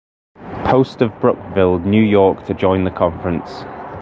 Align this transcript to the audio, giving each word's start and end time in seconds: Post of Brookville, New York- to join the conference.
Post 0.65 1.03
of 1.03 1.19
Brookville, 1.21 1.77
New 1.77 2.01
York- 2.01 2.43
to 2.47 2.55
join 2.55 2.85
the 2.85 2.89
conference. 2.89 3.65